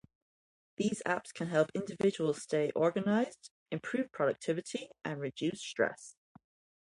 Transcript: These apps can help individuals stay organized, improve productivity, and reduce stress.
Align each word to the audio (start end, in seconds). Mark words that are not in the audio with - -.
These 0.77 1.03
apps 1.05 1.31
can 1.31 1.49
help 1.49 1.69
individuals 1.75 2.41
stay 2.41 2.71
organized, 2.75 3.51
improve 3.69 4.11
productivity, 4.11 4.89
and 5.05 5.21
reduce 5.21 5.61
stress. 5.61 6.15